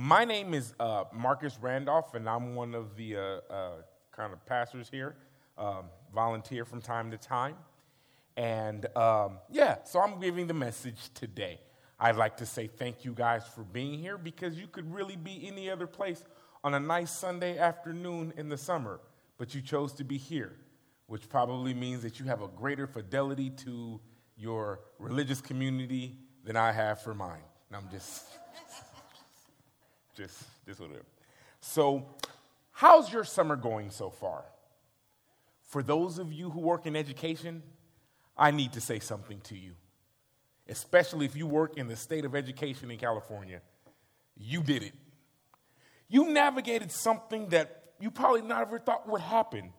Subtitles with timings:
[0.00, 3.70] My name is uh, Marcus Randolph, and I'm one of the uh, uh,
[4.12, 5.16] kind of pastors here,
[5.58, 7.56] um, volunteer from time to time.
[8.36, 11.58] And um, yeah, so I'm giving the message today.
[11.98, 15.48] I'd like to say thank you guys for being here because you could really be
[15.48, 16.22] any other place
[16.62, 19.00] on a nice Sunday afternoon in the summer,
[19.36, 20.54] but you chose to be here,
[21.08, 24.00] which probably means that you have a greater fidelity to
[24.36, 27.42] your religious community than I have for mine.
[27.68, 28.26] And I'm just,
[30.18, 31.06] just, just whatever.
[31.60, 32.06] So,
[32.72, 34.44] how's your summer going so far?
[35.62, 37.62] For those of you who work in education,
[38.36, 39.72] I need to say something to you,
[40.68, 43.62] especially if you work in the state of education in California.
[44.36, 44.94] You did it.
[46.08, 49.72] You navigated something that you probably never thought would happen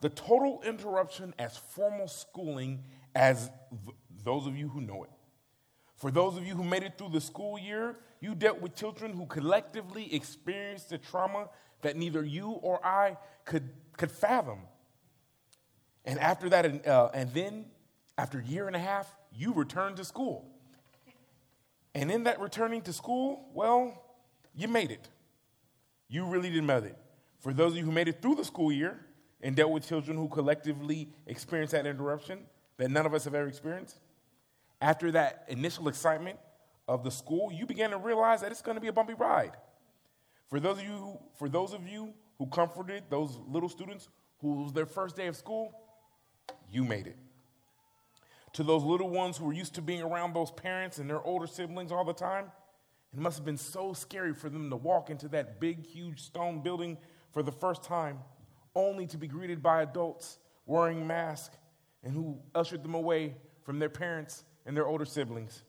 [0.00, 3.50] the total interruption as formal schooling, as
[4.22, 5.10] those of you who know it.
[5.96, 9.12] For those of you who made it through the school year, you dealt with children
[9.12, 11.48] who collectively experienced the trauma
[11.82, 14.60] that neither you or I could, could fathom.
[16.04, 17.66] And after that, uh, and then
[18.16, 20.48] after a year and a half, you returned to school.
[21.94, 24.02] And in that returning to school, well,
[24.54, 25.08] you made it.
[26.08, 26.96] You really did make it.
[27.40, 29.00] For those of you who made it through the school year
[29.40, 32.40] and dealt with children who collectively experienced that interruption
[32.78, 33.98] that none of us have ever experienced,
[34.80, 36.38] after that initial excitement
[36.88, 39.52] of the school, you began to realize that it's going to be a bumpy ride.
[40.48, 44.08] For those of you, for those of you who comforted those little students
[44.40, 45.72] who was their first day of school,
[46.70, 47.16] you made it
[48.56, 51.46] to those little ones who were used to being around those parents and their older
[51.46, 52.46] siblings all the time.
[53.12, 56.62] It must have been so scary for them to walk into that big, huge stone
[56.62, 56.96] building
[57.32, 58.18] for the first time,
[58.74, 61.54] only to be greeted by adults wearing masks
[62.02, 65.62] and who ushered them away from their parents and their older siblings.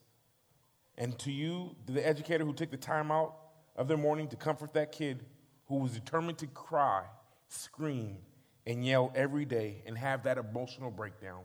[0.98, 3.36] And to you, the educator who took the time out
[3.76, 5.24] of their morning to comfort that kid
[5.68, 7.04] who was determined to cry,
[7.48, 8.18] scream,
[8.66, 11.42] and yell every day and have that emotional breakdown.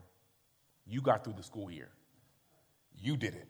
[0.85, 1.89] You got through the school year.
[2.97, 3.47] You did it.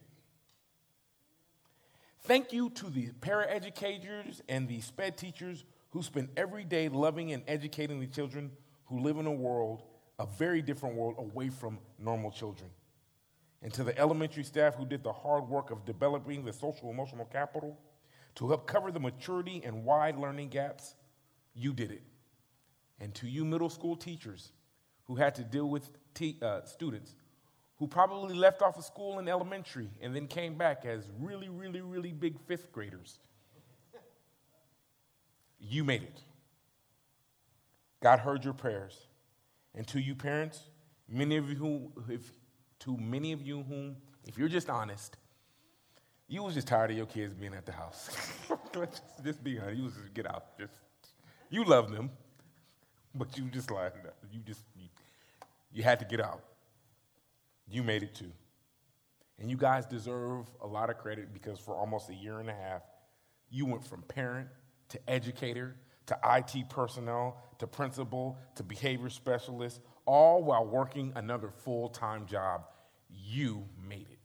[2.21, 7.43] Thank you to the paraeducators and the SPED teachers who spend every day loving and
[7.47, 8.51] educating the children
[8.85, 9.83] who live in a world,
[10.19, 12.69] a very different world, away from normal children.
[13.63, 17.25] And to the elementary staff who did the hard work of developing the social emotional
[17.25, 17.79] capital
[18.35, 20.95] to help cover the maturity and wide learning gaps,
[21.55, 22.03] you did it.
[22.99, 24.51] And to you, middle school teachers
[25.05, 25.89] who had to deal with
[26.41, 27.15] uh, students
[27.77, 31.81] who probably left off of school in elementary and then came back as really, really,
[31.81, 33.19] really big fifth graders.
[35.59, 36.21] You made it.
[38.01, 39.07] God heard your prayers.
[39.73, 40.59] And to you parents,
[41.09, 42.29] many of you who, if,
[42.83, 43.95] to many of you whom,
[44.25, 45.17] if you're just honest,
[46.27, 48.09] you was just tired of your kids being at the house.
[48.75, 49.77] Let's just, just be honest.
[49.77, 50.57] You was just get out.
[50.57, 50.73] Just
[51.49, 52.09] you love them,
[53.13, 53.93] but you just like
[54.31, 54.87] you just you,
[55.71, 56.41] you had to get out.
[57.69, 58.31] You made it too.
[59.39, 62.53] And you guys deserve a lot of credit because for almost a year and a
[62.53, 62.81] half,
[63.49, 64.47] you went from parent
[64.89, 71.89] to educator to IT personnel to principal to behavior specialist, all while working another full
[71.89, 72.65] time job.
[73.13, 74.19] You made it.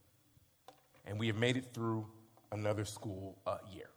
[1.04, 2.06] And we have made it through
[2.52, 3.88] another school uh, year.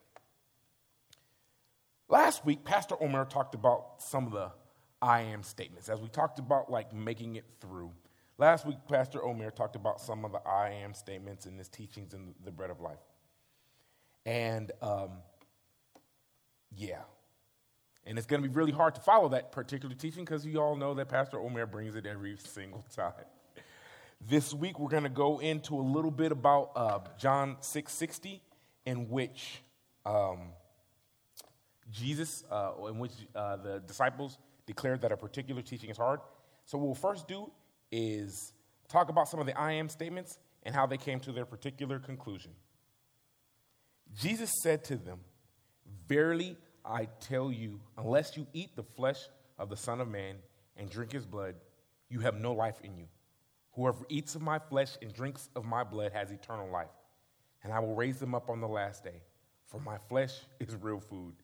[2.10, 4.52] Last week, Pastor Omer talked about some of the
[5.02, 5.90] I am statements.
[5.90, 7.92] As we talked about like making it through,
[8.42, 12.16] Last week, Pastor Omer talked about some of the I am statements in his teachings
[12.16, 12.98] in the bread of life.
[14.26, 15.12] And um,
[16.76, 17.04] yeah.
[18.04, 20.76] And it's going to be really hard to follow that particular teaching because you all
[20.76, 23.14] know that Pastor Omer brings it every single time.
[24.30, 28.42] This week, we're going to go into a little bit about uh, John 660,
[28.86, 29.64] in which
[30.06, 30.50] um,
[31.90, 34.38] Jesus, uh, in which uh, the disciples
[34.68, 36.20] declared that a particular teaching is hard.
[36.66, 37.52] So, what we'll first do
[37.92, 38.54] is
[38.88, 41.98] talk about some of the I am statements and how they came to their particular
[41.98, 42.52] conclusion.
[44.16, 45.20] Jesus said to them,
[46.08, 49.20] Verily I tell you, unless you eat the flesh
[49.58, 50.36] of the Son of Man
[50.78, 51.56] and drink his blood,
[52.08, 53.08] you have no life in you.
[53.74, 56.92] Whoever eats of my flesh and drinks of my blood has eternal life,
[57.64, 59.22] and I will raise them up on the last day.
[59.66, 61.36] For my flesh is real food,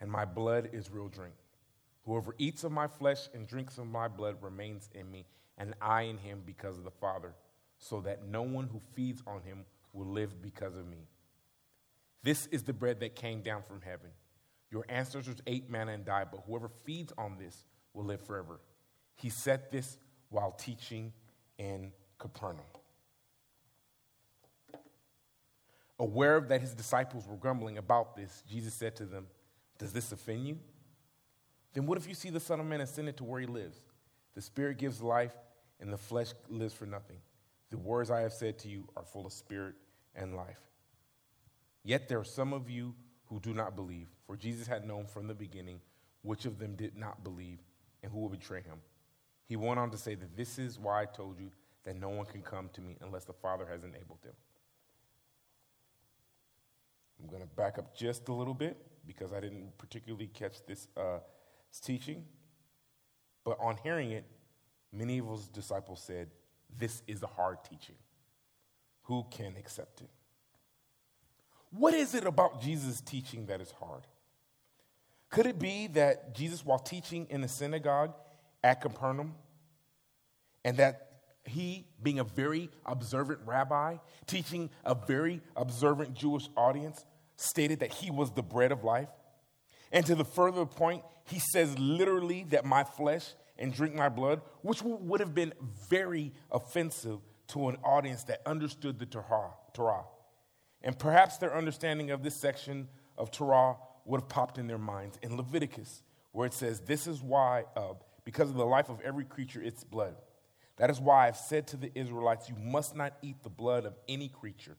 [0.00, 1.34] and my blood is real drink.
[2.04, 5.26] Whoever eats of my flesh and drinks of my blood remains in me,
[5.58, 7.34] and I in him because of the Father,
[7.78, 11.08] so that no one who feeds on him will live because of me.
[12.22, 14.10] This is the bread that came down from heaven.
[14.70, 17.64] Your ancestors ate manna and died, but whoever feeds on this
[17.94, 18.60] will live forever.
[19.16, 21.12] He said this while teaching
[21.58, 22.64] in Capernaum.
[25.98, 29.26] Aware that his disciples were grumbling about this, Jesus said to them,
[29.78, 30.58] Does this offend you?
[31.74, 33.80] Then what if you see the Son of Man ascended to where he lives?
[34.34, 35.32] The Spirit gives life,
[35.80, 37.18] and the flesh lives for nothing.
[37.70, 39.74] The words I have said to you are full of spirit
[40.14, 40.58] and life.
[41.84, 42.94] Yet there are some of you
[43.26, 45.80] who do not believe, for Jesus had known from the beginning
[46.22, 47.58] which of them did not believe
[48.02, 48.80] and who will betray him.
[49.48, 51.50] He went on to say that this is why I told you
[51.84, 54.34] that no one can come to me unless the Father has enabled them.
[57.18, 60.86] I'm going to back up just a little bit because I didn't particularly catch this
[60.96, 61.20] uh,
[61.82, 62.24] teaching.
[63.42, 64.26] But on hearing it,
[64.92, 66.28] many of his disciples said,
[66.78, 67.96] This is a hard teaching.
[69.04, 70.10] Who can accept it?
[71.70, 74.02] What is it about Jesus' teaching that is hard?
[75.30, 78.14] Could it be that Jesus, while teaching in the synagogue
[78.62, 79.34] at Capernaum,
[80.64, 81.08] and that
[81.44, 83.96] he, being a very observant rabbi,
[84.26, 87.04] teaching a very observant Jewish audience,
[87.36, 89.08] stated that he was the bread of life?
[89.90, 94.40] And to the further point, he says literally that my flesh and drink my blood,
[94.62, 95.52] which would have been
[95.90, 97.18] very offensive
[97.48, 100.04] to an audience that understood the Torah.
[100.82, 105.18] And perhaps their understanding of this section of Torah would have popped in their minds
[105.22, 106.02] in Leviticus,
[106.32, 107.94] where it says, This is why, uh,
[108.28, 110.14] because of the life of every creature, it's blood.
[110.76, 113.94] That is why I've said to the Israelites, You must not eat the blood of
[114.06, 114.76] any creature,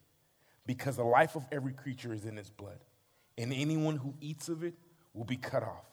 [0.68, 2.78] because the life of every creature is in its blood.
[3.40, 4.76] And anyone who eats of it
[5.16, 5.88] will be cut off.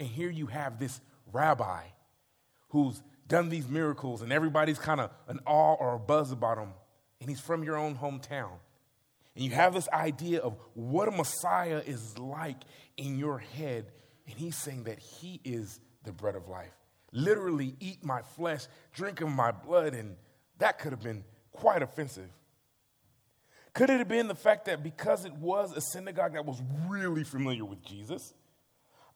[0.00, 1.00] And here you have this
[1.32, 1.82] rabbi
[2.70, 6.70] who's done these miracles, and everybody's kind of an awe or a buzz about him,
[7.20, 8.50] and he's from your own hometown.
[9.36, 12.64] And you have this idea of what a Messiah is like
[12.96, 13.92] in your head.
[14.26, 16.72] And he's saying that he is the bread of life.
[17.12, 19.94] Literally, eat my flesh, drink of my blood.
[19.94, 20.16] And
[20.58, 22.30] that could have been quite offensive.
[23.72, 27.24] Could it have been the fact that because it was a synagogue that was really
[27.24, 28.32] familiar with Jesus?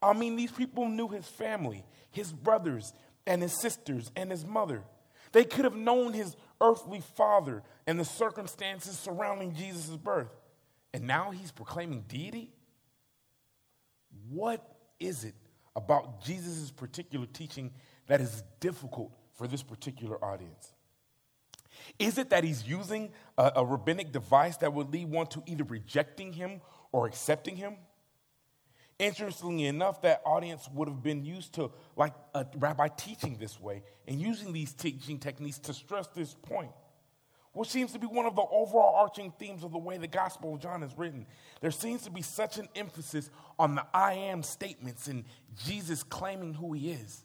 [0.03, 2.93] I mean, these people knew his family, his brothers,
[3.27, 4.83] and his sisters, and his mother.
[5.33, 10.31] They could have known his earthly father and the circumstances surrounding Jesus' birth.
[10.93, 12.53] And now he's proclaiming deity?
[14.31, 14.65] What
[14.99, 15.35] is it
[15.79, 17.71] about Jesus' particular teaching
[18.09, 20.75] that is difficult for this particular audience?
[21.99, 25.63] Is it that he's using a, a, rabbinic device that would lead one to either
[25.63, 26.61] rejecting him
[26.91, 27.77] or accepting him?
[28.99, 33.85] Interestingly enough, that audience would have been used to like a rabbi teaching this way
[34.09, 36.73] and using these teaching techniques to stress this point,
[37.59, 40.55] which seems to be one of the overall arching themes of the way the Gospel
[40.55, 41.27] of John is written.
[41.61, 45.25] There seems to be such an emphasis on the I am statements and
[45.65, 47.25] Jesus claiming who he is.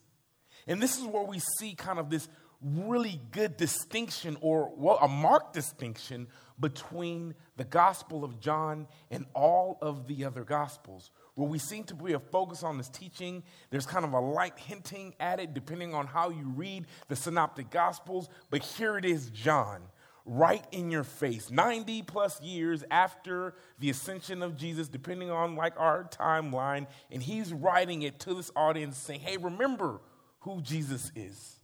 [0.65, 2.27] And this is where we see kind of this
[2.63, 6.27] really good distinction, or well, a marked distinction
[6.59, 11.95] between the Gospel of John and all of the other Gospels where we seem to
[11.95, 13.43] be a focus on this teaching.
[13.69, 17.69] There's kind of a light hinting at it depending on how you read the synoptic
[17.71, 18.29] gospels.
[18.49, 19.81] But here it is, John,
[20.25, 25.73] right in your face, 90 plus years after the ascension of Jesus, depending on like
[25.77, 26.87] our timeline.
[27.11, 29.99] And he's writing it to this audience saying, hey, remember
[30.39, 31.55] who Jesus is.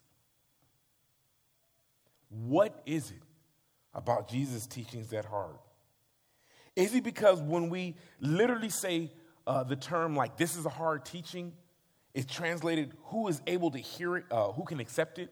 [2.29, 3.23] What is it
[3.93, 5.55] about Jesus' teachings that hard?
[6.75, 9.11] Is it because when we literally say
[9.47, 11.53] uh, the term like this is a hard teaching
[12.13, 15.31] it's translated who is able to hear it, uh, who can accept it.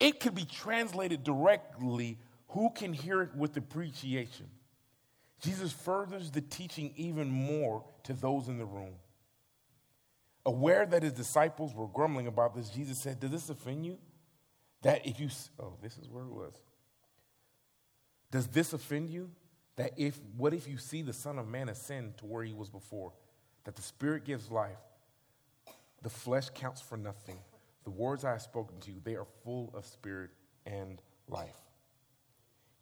[0.00, 2.18] It could be translated directly
[2.56, 4.46] who can hear it with appreciation.
[5.42, 8.94] Jesus furthers the teaching even more to those in the room.
[10.46, 13.98] Aware that his disciples were grumbling about this, Jesus said, Does this offend you?
[14.80, 15.28] That if you,
[15.60, 16.54] oh, this is where it was.
[18.30, 19.30] Does this offend you?
[19.76, 22.70] That if, what if you see the Son of Man ascend to where he was
[22.70, 23.12] before?
[23.64, 24.78] That the Spirit gives life,
[26.00, 27.36] the flesh counts for nothing.
[27.84, 30.30] The words I have spoken to you, they are full of spirit
[30.64, 31.65] and life.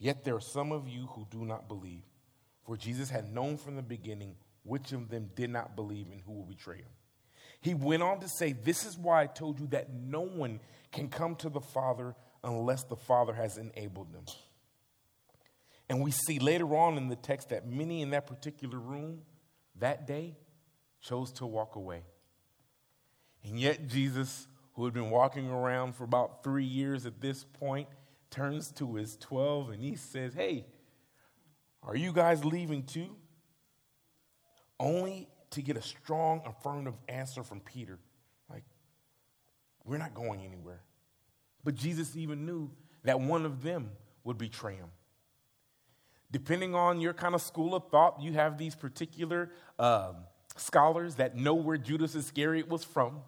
[0.04, 2.02] Yet there are some of you who do not believe.
[2.66, 6.34] For Jesus had known from the beginning which of them did not believe and who
[6.34, 6.90] will betray him.
[7.62, 10.60] He went on to say, This is why I told you that no one
[10.92, 14.26] can come to the Father unless the Father has enabled them.
[15.88, 19.22] And we see later on in the text that many in that particular room
[19.76, 20.36] that day
[21.00, 22.02] chose to walk away.
[23.42, 27.88] And yet, Jesus, who had been walking around for about three years at this point,
[28.34, 30.66] turns to his 12 and he says, Hey,
[31.82, 33.14] are you guys leaving too?
[34.80, 37.98] Only to get a strong affirmative answer from Peter.
[38.50, 38.64] Like,
[39.84, 40.82] we're not going anywhere.
[41.62, 42.70] But Jesus even knew
[43.04, 43.90] that one of them
[44.24, 44.88] would betray him.
[46.32, 50.16] depending on your kind of school of thought, you have these particular um,
[50.56, 53.20] scholars that know where Judas Iscariot was from.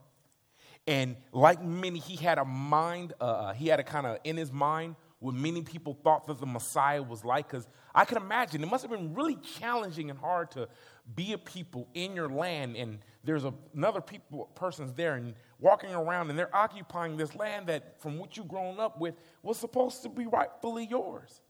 [0.87, 4.37] And like many, he had a mind, uh, uh he had a kind of in
[4.37, 7.49] his mind what many people thought that the Messiah was like.
[7.49, 10.69] Because I can imagine it must have been really challenging and hard to
[11.15, 15.95] be a people in your land, and there's a, another people person's there, and walking
[15.95, 20.03] around, and they're occupying this land that, from what you've grown up with, was supposed
[20.03, 21.41] to be rightfully yours.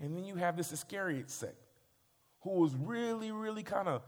[0.00, 1.56] And then you have this Iscariot sect,
[2.42, 4.02] who was really, really kind of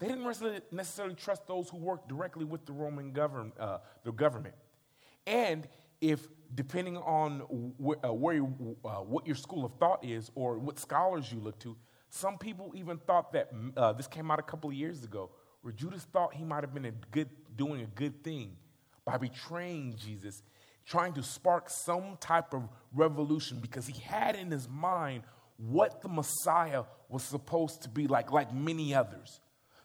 [0.00, 4.54] they didn't necessarily trust those who worked directly with the Roman govern, uh, the government.
[5.26, 5.68] And
[6.00, 10.58] if, depending on wh- uh, where you, uh, what your school of thought is or
[10.58, 11.76] what scholars you look to,
[12.08, 15.30] some people even thought that uh, this came out a couple of years ago,
[15.60, 18.56] where Judas thought he might have been a good, doing a good thing
[19.04, 20.42] by betraying Jesus,
[20.86, 25.24] trying to spark some type of revolution because he had in his mind
[25.58, 29.40] what the Messiah was supposed to be like, like many others.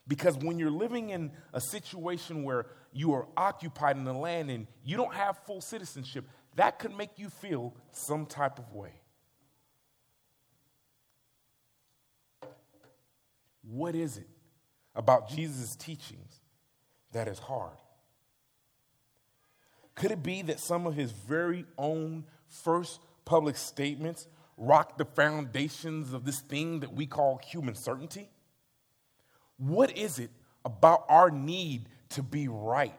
[0.08, 4.68] Because when you're living in a situation where you are occupied in the land and
[4.84, 9.02] you don't have full citizenship, that could make you feel some type of way.
[13.64, 14.28] What is it
[14.94, 16.40] about Jesus' teachings
[17.12, 17.78] that is hard?
[19.96, 26.14] Could it be that some of his very own first public statements rocked the foundations
[26.14, 28.30] of this thing that we call human certainty?
[29.58, 30.32] What is it
[30.64, 32.98] about our need to be right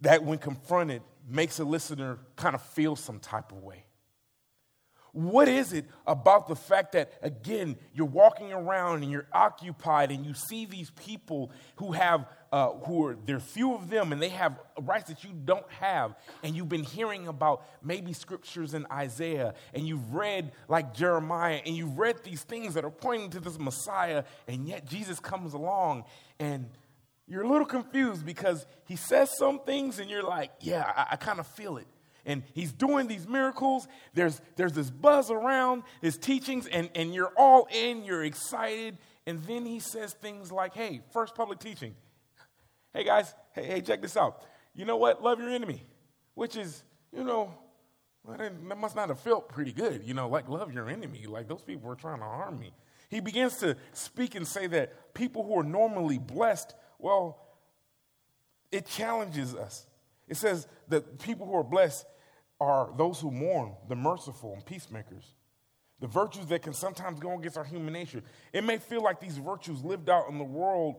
[0.00, 3.84] that, when confronted, makes a listener kind of feel some type of way?
[5.12, 10.26] What is it about the fact that, again, you're walking around and you're occupied and
[10.26, 14.22] you see these people who have, uh, who are, there are few of them and
[14.22, 18.86] they have rights that you don't have, and you've been hearing about maybe scriptures in
[18.92, 23.40] Isaiah, and you've read like Jeremiah, and you've read these things that are pointing to
[23.40, 26.04] this Messiah, and yet Jesus comes along
[26.38, 26.68] and
[27.26, 31.16] you're a little confused because he says some things and you're like, yeah, I, I
[31.16, 31.88] kind of feel it
[32.24, 33.88] and he's doing these miracles.
[34.14, 38.96] There's, there's this buzz around his teachings, and, and you're all in, you're excited.
[39.26, 41.94] And then he says things like, hey, first public teaching.
[42.94, 44.42] Hey, guys, hey, hey, check this out.
[44.72, 45.20] You know what?
[45.20, 45.82] Love your enemy,
[46.34, 47.52] which is, you know,
[48.38, 51.26] that must not have felt pretty good, you know, like love your enemy.
[51.26, 52.72] Like those people were trying to harm me.
[53.10, 57.38] He begins to speak and say that people who are normally blessed, well,
[58.70, 59.86] it challenges us.
[60.28, 62.06] It says that people who are blessed,
[62.60, 65.34] are those who mourn, the merciful, and peacemakers.
[66.00, 68.22] The virtues that can sometimes go against our human nature.
[68.52, 70.96] It may feel like these virtues lived out in the world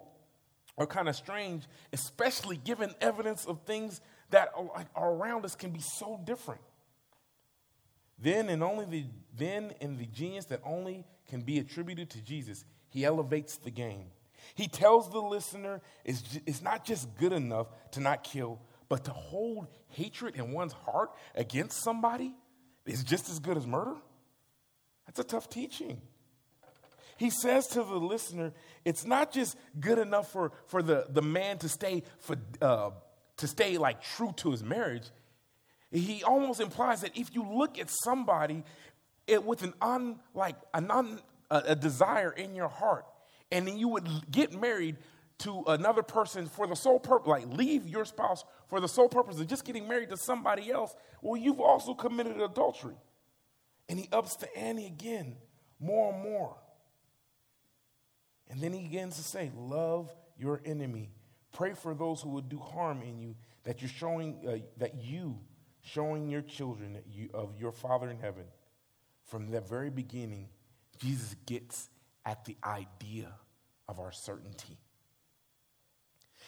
[0.77, 1.63] are kind of strange,
[1.94, 4.01] especially given evidence of things
[4.32, 4.50] that
[4.96, 6.62] are around us can be so different.
[8.17, 9.05] Then and only the
[9.36, 14.08] then in the genius that only can be attributed to Jesus, he elevates the game.
[14.53, 19.12] He tells the listener it's, it's not just good enough to not kill, but to
[19.12, 22.34] hold hatred in one's heart against somebody
[22.86, 23.96] is just as good as murder?
[25.05, 26.01] That's a tough teaching.
[27.18, 28.52] He says to the listener,
[28.84, 32.92] it's not just good enough for, for the, the man to stay for uh,
[33.38, 35.10] to stay like true to his marriage.
[35.92, 38.64] He almost implies that if you look at somebody
[39.28, 41.20] it, with an un, like a, non,
[41.50, 43.06] a, a desire in your heart,
[43.52, 44.98] and then you would get married,
[45.40, 49.40] to another person for the sole purpose, like leave your spouse for the sole purpose
[49.40, 52.96] of just getting married to somebody else, well, you've also committed adultery.
[53.90, 55.36] And he ups the ante again,
[55.80, 56.56] more and more.
[58.50, 61.12] And then he begins to say, Love your enemy.
[61.52, 65.40] Pray for those who would do harm in you, that you're showing, uh, that you,
[65.82, 68.44] showing your children you, of your Father in heaven.
[69.24, 70.50] From the very beginning,
[71.00, 71.90] Jesus gets
[72.25, 73.32] at the idea
[73.88, 74.78] of our certainty.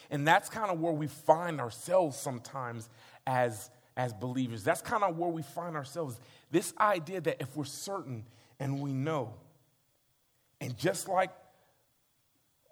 [0.09, 2.89] And that's kind of where we find ourselves sometimes
[3.25, 4.63] as, as believers.
[4.63, 6.19] That's kind of where we find ourselves.
[6.51, 8.25] This idea that if we're certain
[8.59, 9.35] and we know,
[10.59, 11.31] and just like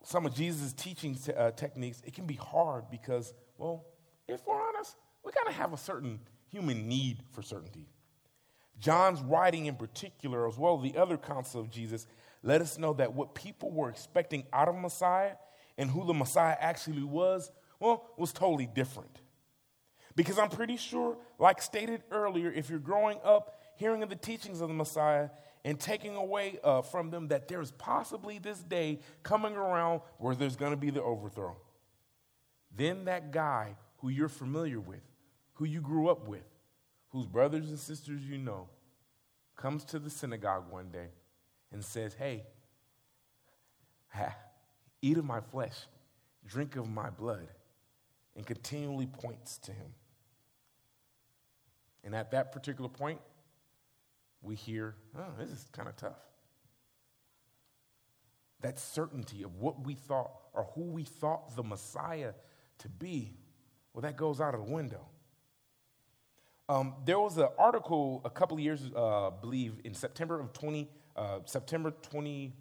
[0.06, 3.86] some of Jesus' teaching uh, techniques, it can be hard because, well,
[4.28, 6.20] if we're honest, we got to have a certain
[6.52, 7.88] human need for certainty.
[8.80, 12.06] John's writing in particular, as well as the other counsel of Jesus,
[12.44, 15.34] let us know that what people were expecting out of Messiah
[15.78, 19.22] and who the Messiah actually was, well, was totally different.
[20.16, 24.62] Because I'm pretty sure, like stated earlier, if you're growing up hearing of the teachings
[24.62, 25.30] of the Messiah
[25.66, 30.56] and taking away uh, from them that there's possibly this day coming around where there's
[30.56, 31.58] going to be the overthrow,
[32.78, 35.02] then that guy who you're familiar with,
[35.54, 36.44] who you grew up with,
[37.10, 38.70] whose brothers and sisters you know,
[39.56, 41.08] comes to the synagogue one day
[41.72, 42.44] and says, Hey,
[45.02, 45.88] eat of my flesh,
[46.46, 47.48] drink of my blood,
[48.36, 49.96] and continually points to him.
[52.04, 53.20] And at that particular point,
[54.46, 56.20] we hear, oh, this is kind of tough.
[58.62, 62.34] That certainty of what we thought or who we thought the Messiah
[62.80, 63.38] to be,
[63.94, 65.06] well, that goes out of the window.
[66.68, 70.90] Um, there was an article a couple of years, uh, believe, in September of 20,
[71.16, 72.54] uh, September 20,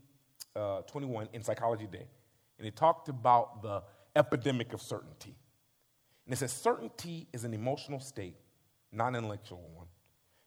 [0.57, 0.83] uh,
[1.33, 2.07] in Psychology Today,
[2.59, 3.83] and it talked about the
[4.14, 5.35] epidemic of certainty.
[6.26, 8.37] And it says certainty is an emotional state,
[8.93, 9.87] not an intellectual one.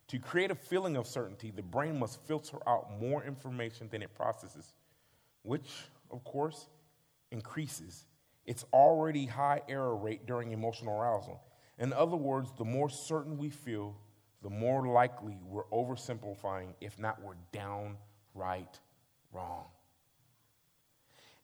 [0.09, 4.13] To create a feeling of certainty, the brain must filter out more information than it
[4.13, 4.73] processes,
[5.43, 5.69] which,
[6.11, 6.67] of course,
[7.31, 8.05] increases
[8.45, 11.41] its already high error rate during emotional arousal.
[11.77, 13.95] In other words, the more certain we feel,
[14.41, 18.79] the more likely we're oversimplifying, if not, we're downright
[19.33, 19.65] wrong.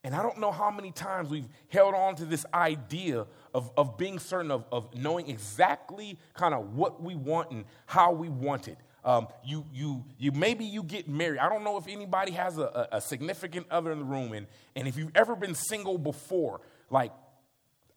[0.04, 3.98] And I don't know how many times we've held on to this idea of, of
[3.98, 8.68] being certain of, of knowing exactly kind of what we want and how we want
[8.68, 8.78] it.
[9.06, 11.40] Um, you, you, you, maybe you get married.
[11.40, 14.48] I don't know if anybody has a, a, a significant other in the room, and,
[14.76, 17.12] and if you've ever been single before, like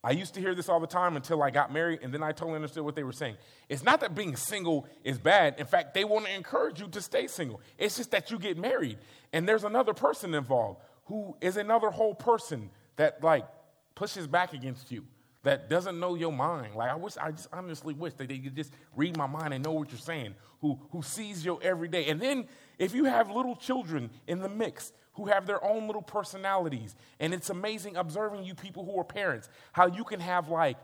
[0.02, 2.32] I used to hear this all the time until I got married, and then I
[2.32, 3.36] totally understood what they were saying.
[3.68, 5.56] It's not that being single is bad.
[5.58, 7.60] In fact, they want to encourage you to stay single.
[7.78, 8.98] It's just that you get married,
[9.32, 13.46] and there's another person involved who is another whole person that like
[13.94, 15.04] pushes back against you,
[15.42, 16.74] that doesn't know your mind.
[16.74, 19.64] Like I wish, I just honestly wish that they could just read my mind and
[19.64, 22.06] know what you're saying, who, who sees you every day.
[22.06, 22.48] And then
[22.78, 27.32] if you have little children in the mix who have their own little personalities, and
[27.32, 30.76] it's amazing observing you people who are parents, how you can have like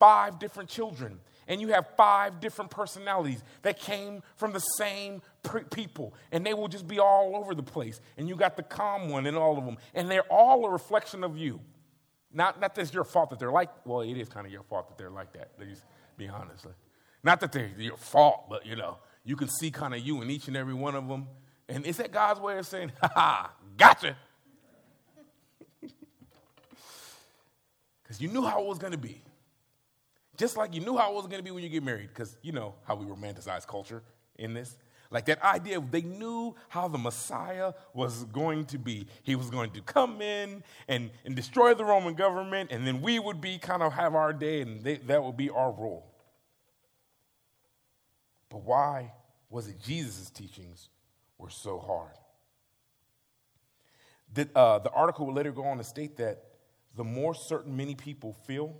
[0.00, 1.20] five different children
[1.50, 5.20] and you have five different personalities that came from the same
[5.72, 8.00] people, and they will just be all over the place.
[8.16, 11.24] And you got the calm one and all of them, and they're all a reflection
[11.24, 11.60] of you.
[12.32, 14.62] Not, not that it's your fault that they're like, well, it is kind of your
[14.62, 15.50] fault that they're like that.
[15.58, 15.82] Let's
[16.16, 16.66] be honest.
[17.24, 20.30] Not that they're your fault, but you know, you can see kind of you in
[20.30, 21.26] each and every one of them.
[21.68, 24.16] And is that God's way of saying, ha ha, gotcha?
[28.04, 29.22] Because you knew how it was going to be.
[30.40, 32.38] Just like you knew how it was going to be when you get married, because
[32.40, 34.02] you know how we romanticize culture
[34.36, 34.78] in this.
[35.10, 39.06] Like that idea, they knew how the Messiah was going to be.
[39.22, 43.18] He was going to come in and, and destroy the Roman government, and then we
[43.18, 46.10] would be kind of have our day, and they, that would be our role.
[48.48, 49.12] But why
[49.50, 50.88] was it Jesus' teachings
[51.36, 52.16] were so hard?
[54.32, 56.44] The, uh, the article would later go on to state that
[56.96, 58.74] the more certain many people feel,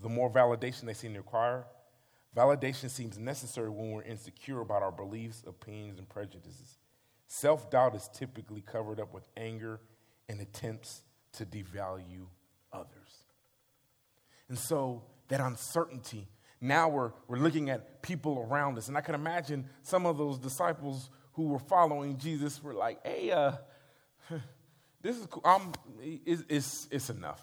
[0.00, 1.66] the more validation they seem to require.
[2.36, 6.78] Validation seems necessary when we're insecure about our beliefs, opinions, and prejudices.
[7.28, 9.80] Self doubt is typically covered up with anger
[10.28, 12.26] and attempts to devalue
[12.72, 13.24] others.
[14.48, 16.28] And so, that uncertainty,
[16.60, 18.88] now we're, we're looking at people around us.
[18.88, 23.30] And I can imagine some of those disciples who were following Jesus were like, hey,
[23.30, 23.52] uh,
[25.02, 25.42] this is cool.
[25.44, 27.42] I'm, it's, it's, it's enough.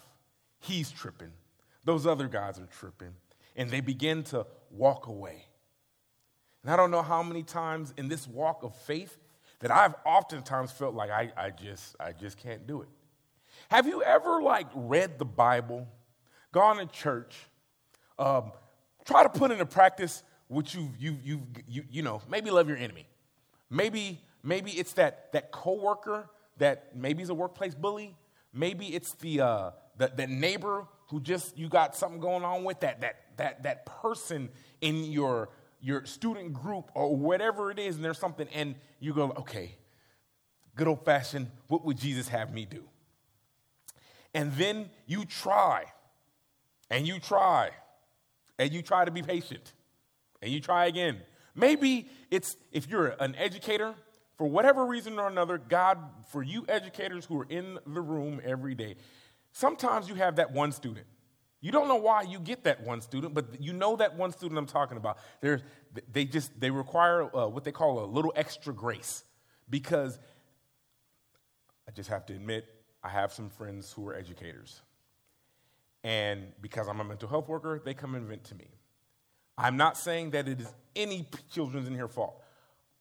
[0.60, 1.32] He's tripping.
[1.84, 3.14] Those other guys are tripping.
[3.56, 5.44] And they begin to walk away.
[6.62, 9.18] And I don't know how many times in this walk of faith
[9.60, 12.88] that I've oftentimes felt like I, I just I just can't do it.
[13.68, 15.86] Have you ever like read the Bible,
[16.52, 17.36] gone to church,
[18.18, 18.52] um,
[19.04, 22.78] try to put into practice what you you you you you know maybe love your
[22.78, 23.06] enemy,
[23.70, 28.16] maybe maybe it's that that coworker that maybe is a workplace bully,
[28.52, 32.80] maybe it's the uh, the, the neighbor who just you got something going on with
[32.80, 34.48] that that that that person
[34.80, 35.48] in your
[35.80, 39.76] your student group or whatever it is and there's something and you go okay
[40.74, 42.82] good old fashioned what would jesus have me do?
[44.34, 45.84] And then you try
[46.90, 47.70] and you try
[48.58, 49.72] and you try to be patient
[50.42, 51.20] and you try again.
[51.54, 53.94] Maybe it's if you're an educator
[54.36, 55.96] for whatever reason or another god
[56.32, 58.96] for you educators who are in the room every day
[59.54, 61.06] Sometimes you have that one student.
[61.60, 64.58] You don't know why you get that one student, but you know that one student
[64.58, 65.16] I'm talking about.
[65.40, 65.60] They're,
[66.12, 69.22] they just they require uh, what they call a little extra grace
[69.70, 70.18] because
[71.88, 72.66] I just have to admit
[73.02, 74.82] I have some friends who are educators,
[76.02, 78.66] and because I'm a mental health worker, they come and vent to me.
[79.56, 82.42] I'm not saying that it is any children's in here fault,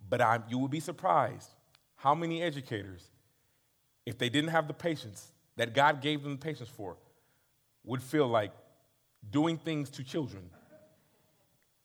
[0.08, 1.50] but I'm, you would be surprised
[1.96, 3.10] how many educators,
[4.06, 6.98] if they didn't have the patience, that God gave them patience for
[7.84, 8.52] would feel like
[9.30, 10.50] doing things to children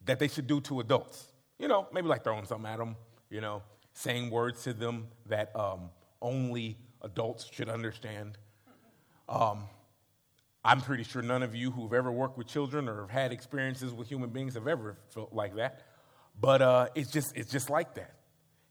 [0.05, 1.33] that they should do to adults.
[1.59, 2.97] You know, maybe like throwing something at them,
[3.31, 5.91] you know, saying words to them that um,
[6.23, 8.39] only adults should understand.
[9.29, 9.65] Um,
[10.65, 13.93] I'm pretty sure none of you who've ever worked with children or have had experiences
[13.93, 15.83] with human beings have ever felt like that.
[16.41, 18.15] But uh, it's, just, it's just like that.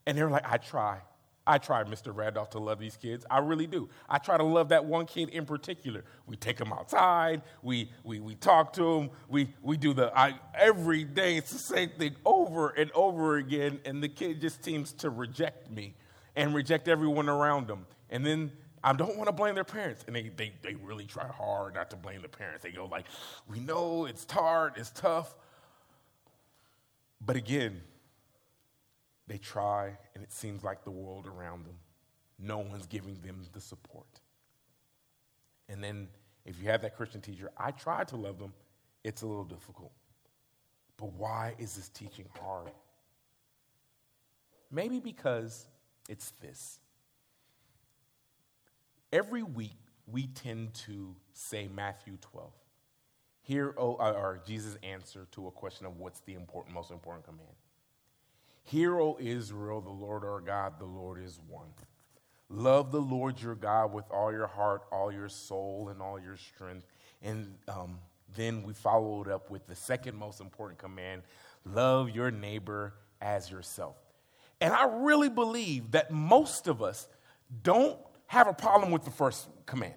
[0.06, 1.00] And they're like, I try.
[1.48, 2.14] I try, Mr.
[2.14, 3.24] Randolph, to love these kids.
[3.30, 3.88] I really do.
[4.06, 6.04] I try to love that one kid in particular.
[6.26, 7.40] We take him outside.
[7.62, 9.10] We, we, we talk to him.
[9.30, 13.80] We, we do the, I, every day it's the same thing over and over again.
[13.86, 15.94] And the kid just seems to reject me
[16.36, 17.86] and reject everyone around him.
[18.10, 18.52] And then
[18.84, 20.04] I don't want to blame their parents.
[20.06, 22.62] And they, they, they really try hard not to blame the parents.
[22.62, 23.06] They go like,
[23.48, 25.34] we know it's hard, it's tough.
[27.24, 27.80] But again,
[29.28, 31.76] they try, and it seems like the world around them,
[32.38, 34.20] no one's giving them the support.
[35.68, 36.08] And then
[36.44, 38.54] if you have that Christian teacher, I try to love them,
[39.04, 39.92] it's a little difficult.
[40.96, 42.72] But why is this teaching hard?
[44.70, 45.66] Maybe because
[46.08, 46.80] it's this.
[49.12, 52.50] Every week, we tend to say Matthew 12.
[53.42, 57.24] Here, oh, uh, or Jesus' answer to a question of what's the important, most important
[57.24, 57.48] command.
[58.68, 61.68] Hear, O Israel, the Lord our God, the Lord is one.
[62.50, 66.36] Love the Lord your God with all your heart, all your soul, and all your
[66.36, 66.86] strength.
[67.22, 67.98] And um,
[68.36, 71.22] then we followed up with the second most important command
[71.64, 73.96] love your neighbor as yourself.
[74.60, 77.08] And I really believe that most of us
[77.62, 79.94] don't have a problem with the first command.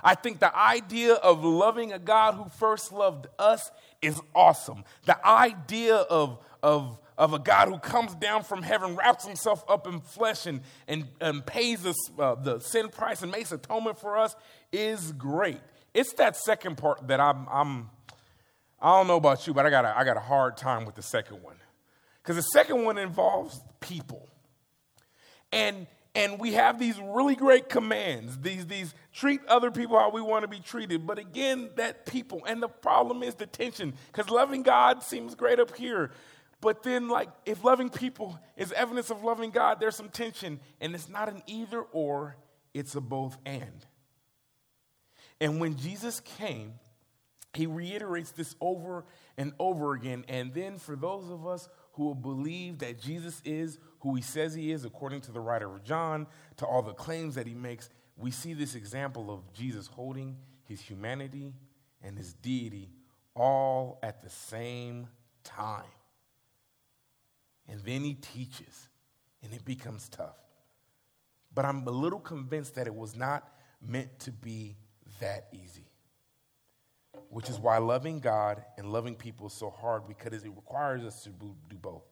[0.00, 4.84] I think the idea of loving a God who first loved us is awesome.
[5.06, 9.86] The idea of, of, of a God who comes down from heaven, wraps himself up
[9.86, 14.18] in flesh, and, and, and pays us, uh, the sin price and makes atonement for
[14.18, 14.34] us
[14.72, 15.60] is great.
[15.94, 17.90] It's that second part that I'm, I'm
[18.80, 20.96] I don't know about you, but I got a, I got a hard time with
[20.96, 21.56] the second one.
[22.22, 24.28] Because the second one involves people.
[25.52, 30.20] And and we have these really great commands these these treat other people how we
[30.20, 34.28] want to be treated but again that people and the problem is the tension because
[34.28, 36.10] loving god seems great up here
[36.62, 40.94] but then like if loving people is evidence of loving god there's some tension and
[40.94, 42.36] it's not an either or
[42.72, 43.86] it's a both and
[45.40, 46.72] and when jesus came
[47.52, 49.04] he reiterates this over
[49.36, 53.78] and over again and then for those of us who will believe that jesus is
[54.02, 57.36] who he says he is, according to the writer of John, to all the claims
[57.36, 61.54] that he makes, we see this example of Jesus holding his humanity
[62.02, 62.90] and his deity
[63.34, 65.06] all at the same
[65.44, 65.84] time.
[67.68, 68.88] And then he teaches,
[69.42, 70.36] and it becomes tough.
[71.54, 73.48] But I'm a little convinced that it was not
[73.86, 74.76] meant to be
[75.20, 75.86] that easy.
[77.28, 81.22] Which is why loving God and loving people is so hard because it requires us
[81.24, 82.04] to do both.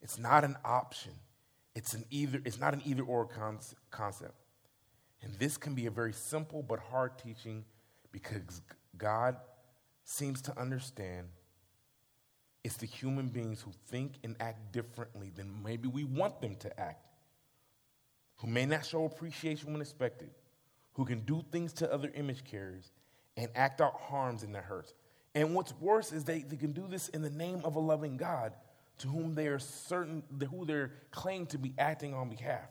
[0.00, 1.12] It's not an option.
[1.74, 3.28] It's, an either, it's not an either or
[3.90, 4.34] concept.
[5.22, 7.64] And this can be a very simple but hard teaching
[8.10, 8.60] because
[8.96, 9.36] God
[10.04, 11.28] seems to understand
[12.64, 16.80] it's the human beings who think and act differently than maybe we want them to
[16.80, 17.06] act,
[18.36, 20.30] who may not show appreciation when expected,
[20.92, 22.92] who can do things to other image carriers
[23.36, 24.94] and act out harms and their hurts.
[25.34, 28.16] And what's worse is they, they can do this in the name of a loving
[28.16, 28.52] God
[28.98, 32.68] to whom they are certain, who they're claimed to be acting on behalf.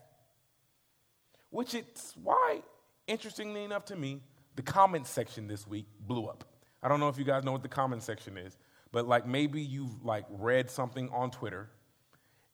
[1.49, 2.61] Which it's why,
[3.07, 4.21] interestingly enough to me,
[4.55, 6.45] the comment section this week blew up.
[6.83, 8.57] I don't know if you guys know what the comment section is,
[8.91, 11.69] but like maybe you've like read something on Twitter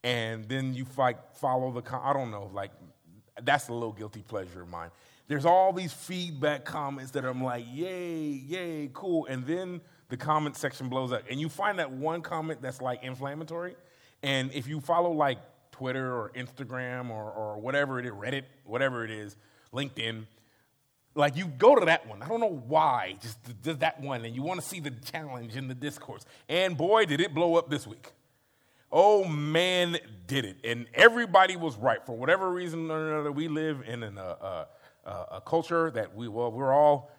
[0.03, 2.71] and then you like follow the com- I don't know, like
[3.43, 4.89] that's a little guilty pleasure of mine.
[5.27, 9.25] There's all these feedback comments that I'm like, yay, yay, cool.
[9.25, 11.23] And then the comment section blows up.
[11.29, 13.75] And you find that one comment that's like inflammatory.
[14.23, 15.39] And if you follow like
[15.71, 19.35] Twitter or Instagram or, or whatever it is, Reddit, whatever it is,
[19.73, 20.25] LinkedIn,
[21.17, 22.21] like you go to that one.
[22.21, 24.23] I don't know why, just, just that one.
[24.23, 26.25] And you want to see the challenge in the discourse.
[26.47, 28.11] And boy, did it blow up this week.
[28.91, 30.57] Oh man, did it.
[30.63, 32.05] And everybody was right.
[32.05, 34.65] For whatever reason or another, we live in an, uh,
[35.05, 37.11] uh, a culture that we, well, we're all,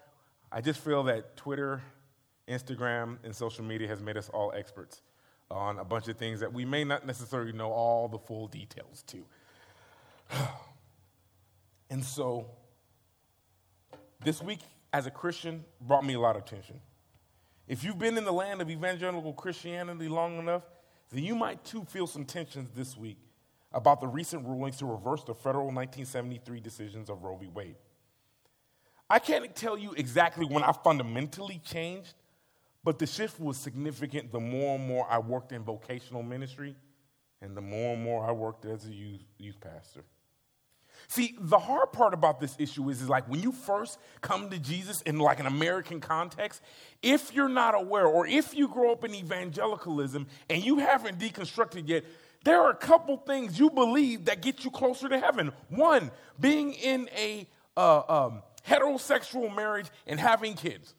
[0.51, 1.81] I just feel that Twitter
[2.47, 5.01] Instagram and social media has made us all experts
[5.51, 9.03] on a bunch of things that we may not necessarily know all the full details
[9.03, 9.25] to.
[11.89, 12.49] and so,
[14.29, 14.59] this week
[14.93, 16.79] as a Christian brought me a lot of tension.
[17.67, 20.61] If you've been in the land of evangelical Christianity long enough,
[21.09, 23.17] then you might too feel some tensions this week
[23.73, 27.47] about the recent rulings to reverse the federal 1973 decisions of Roe v.
[27.47, 27.77] Wade.
[29.09, 32.13] I can't tell you exactly when I fundamentally changed,
[32.83, 36.75] but the shift was significant the more and more I worked in vocational ministry
[37.41, 40.03] and the more and more I worked as a youth, youth pastor.
[41.07, 44.59] See, the hard part about this issue is, is like when you first come to
[44.59, 46.61] Jesus in like an American context,
[47.01, 51.87] if you're not aware or if you grow up in evangelicalism and you haven't deconstructed
[51.87, 52.03] yet,
[52.43, 55.51] there are a couple things you believe that get you closer to heaven.
[55.69, 60.93] One, being in a uh, um, heterosexual marriage and having kids.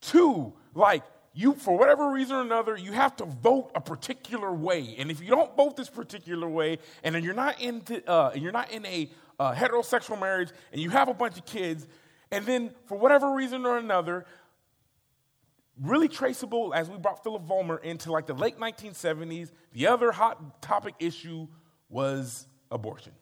[0.00, 1.02] Two, like
[1.34, 4.96] you, for whatever reason or another, you have to vote a particular way.
[4.98, 8.52] And if you don't vote this particular way, and then you're not into, uh, you're
[8.52, 11.86] not in a uh, heterosexual marriage, and you have a bunch of kids,
[12.30, 14.26] and then for whatever reason or another,
[15.80, 20.60] really traceable as we brought Philip Vollmer into like the late 1970s, the other hot
[20.60, 21.46] topic issue
[21.88, 23.12] was abortion.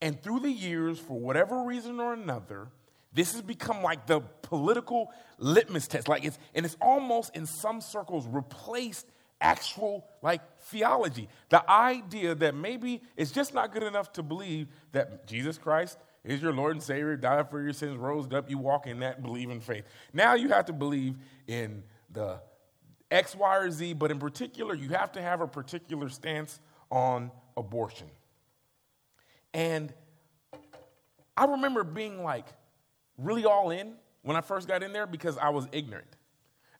[0.00, 2.68] And through the years, for whatever reason or another,
[3.12, 6.08] this has become like the political litmus test.
[6.08, 9.06] Like it's, and it's almost in some circles replaced
[9.40, 11.28] actual like theology.
[11.48, 16.42] The idea that maybe it's just not good enough to believe that Jesus Christ is
[16.42, 19.60] your Lord and Savior, died for your sins, rose up, you walk in that believing
[19.60, 19.84] faith.
[20.12, 21.16] Now you have to believe
[21.46, 22.40] in the
[23.10, 27.30] X, Y, or Z, but in particular, you have to have a particular stance on
[27.56, 28.08] abortion.
[29.54, 29.92] And
[31.36, 32.46] I remember being like
[33.18, 36.16] really all in when I first got in there because I was ignorant.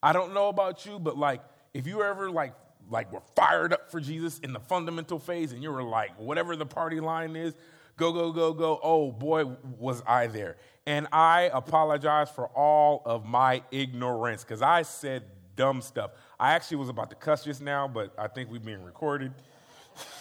[0.02, 1.42] I don't know about you, but like
[1.74, 2.54] if you ever like
[2.90, 6.56] like were fired up for Jesus in the fundamental phase and you were like whatever
[6.56, 7.54] the party line is,
[7.96, 8.80] go go go go.
[8.82, 9.44] Oh boy,
[9.78, 10.56] was I there.
[10.86, 15.24] And I apologize for all of my ignorance cuz I said
[15.56, 16.12] dumb stuff.
[16.38, 19.32] I actually was about to cuss just now, but I think we're being recorded.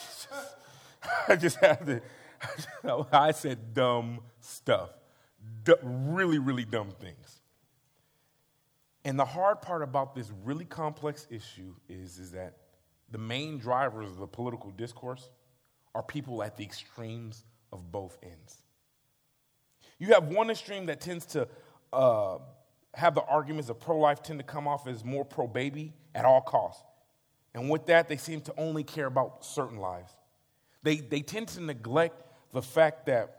[1.28, 2.02] I just have to
[3.12, 4.97] I said dumb stuff.
[5.64, 7.42] D- really, really dumb things.
[9.06, 12.58] And the hard part about this really complex issue is, is that
[13.12, 15.30] the main drivers of the political discourse
[15.96, 18.58] are people at the extremes of both ends.
[20.00, 21.48] You have one extreme that tends to
[21.94, 22.38] uh,
[22.94, 26.26] have the arguments of pro life tend to come off as more pro baby at
[26.26, 26.84] all costs.
[27.54, 30.12] And with that, they seem to only care about certain lives.
[30.84, 33.37] They, they tend to neglect the fact that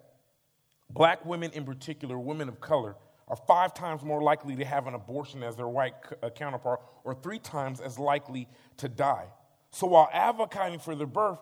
[0.90, 2.96] black women, in particular, women of color,
[3.28, 7.14] are five times more likely to have an abortion as their white uh, counterpart, or
[7.14, 8.48] three times as likely
[8.78, 9.26] to die.
[9.70, 11.38] So while advocating for the birth,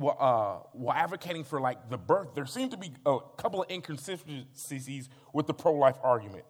[0.00, 5.08] uh, while advocating for like the birth, there seem to be a couple of inconsistencies
[5.32, 6.44] with the pro-life argument.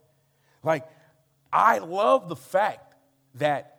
[0.63, 0.89] Like,
[1.53, 2.95] I love the fact
[3.37, 3.77] that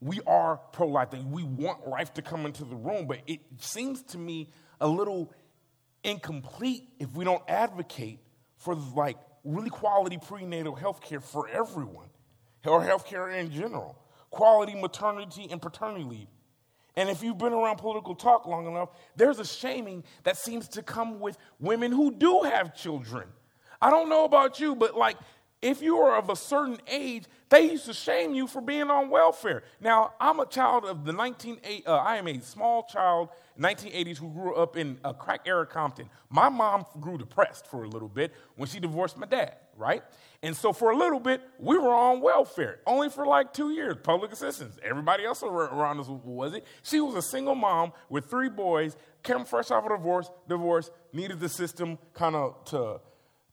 [0.00, 4.02] we are pro-life, that we want life to come into the room, but it seems
[4.02, 5.32] to me a little
[6.04, 8.20] incomplete if we don't advocate
[8.56, 12.08] for like really quality prenatal health care for everyone,
[12.64, 13.98] or health care in general,
[14.30, 16.28] quality maternity and paternity leave.
[16.96, 20.82] And if you've been around political talk long enough, there's a shaming that seems to
[20.82, 23.28] come with women who do have children.
[23.80, 25.16] I don't know about you, but like
[25.62, 29.10] if you are of a certain age, they used to shame you for being on
[29.10, 29.62] welfare.
[29.80, 33.28] Now, I'm a child of the 1980s, uh, I am a small child,
[33.60, 36.10] 1980s, who grew up in a crack era Compton.
[36.28, 40.02] My mom grew depressed for a little bit when she divorced my dad, right?
[40.42, 43.96] And so for a little bit, we were on welfare, only for like two years,
[44.02, 44.76] public assistance.
[44.82, 46.66] Everybody else around us was it.
[46.82, 51.38] She was a single mom with three boys, came fresh off of divorce, divorce, needed
[51.38, 53.00] the system kind of to,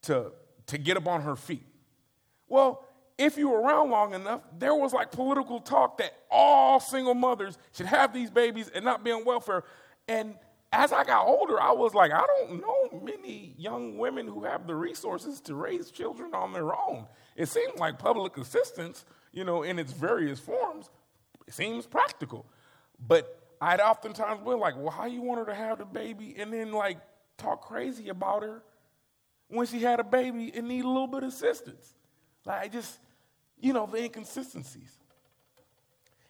[0.03, 0.31] to,
[0.65, 1.68] to get up on her feet.
[2.49, 2.83] Well,
[3.17, 7.57] if you were around long enough, there was like political talk that all single mothers
[7.73, 9.63] should have these babies and not be on welfare.
[10.07, 10.35] And
[10.71, 14.67] as I got older, I was like, I don't know many young women who have
[14.67, 17.07] the resources to raise children on their own.
[17.35, 20.89] It seems like public assistance, you know, in its various forms,
[21.49, 22.45] seems practical.
[22.99, 26.53] But I'd oftentimes been like, well, how you want her to have the baby and
[26.53, 26.99] then like
[27.37, 28.61] talk crazy about her
[29.47, 31.95] when she had a baby and need a little bit of assistance?
[32.49, 32.97] Like, I just,
[33.59, 34.91] you know, the inconsistencies.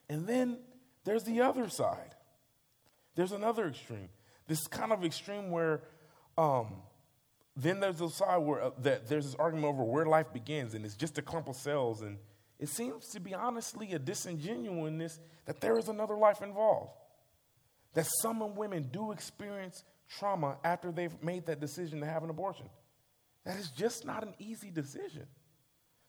[0.09, 0.57] And then
[1.05, 2.13] there's the other side.
[3.15, 4.09] There's another extreme.
[4.45, 5.81] This kind of extreme where
[6.37, 6.73] um,
[7.55, 10.85] then there's a side where uh, that there's this argument over where life begins, and
[10.85, 12.01] it's just a clump of cells.
[12.01, 12.17] And
[12.59, 16.91] it seems to be honestly a disingenuousness that there is another life involved.
[17.93, 22.69] That some women do experience trauma after they've made that decision to have an abortion.
[23.45, 25.25] That is just not an easy decision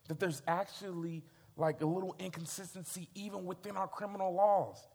[0.07, 1.23] that there's actually
[1.57, 4.87] like a little inconsistency even within our criminal laws.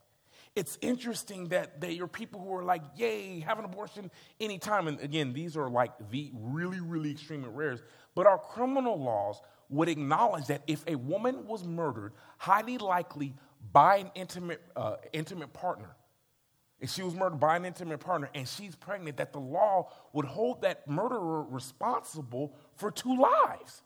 [0.54, 4.88] It's interesting that there are people who are like, yay, have an abortion anytime.
[4.88, 7.82] And again, these are like the really, really extreme and rares.
[8.14, 13.34] But our criminal laws would acknowledge that if a woman was murdered, highly likely
[13.72, 15.94] by an intimate, uh, intimate partner,
[16.78, 20.26] if she was murdered by an intimate partner and she's pregnant, that the law would
[20.26, 23.82] hold that murderer responsible for two lives.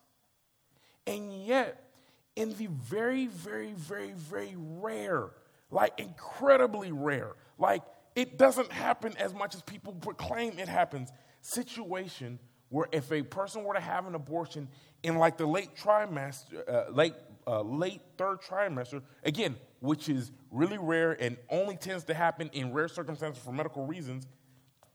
[1.11, 1.90] And yet,
[2.37, 5.31] in the very, very, very, very rare,
[5.73, 7.83] like incredibly rare, like
[8.14, 13.64] it doesn't happen as much as people proclaim it happens, situation where if a person
[13.64, 14.68] were to have an abortion
[15.03, 20.79] in like the late trimester, uh, late, uh, late third trimester, again, which is really
[20.79, 24.29] rare and only tends to happen in rare circumstances for medical reasons,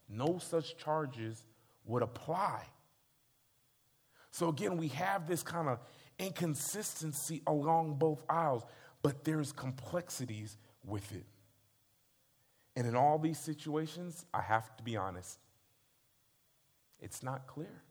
[0.07, 1.45] no such charges
[1.83, 2.63] would apply.
[4.31, 5.79] So again, we have this kind of
[6.19, 8.63] inconsistency along both aisles,
[9.01, 11.25] but there's complexities with it.
[12.75, 15.39] And in all these situations, I have to be honest,
[16.99, 17.83] it's not clear.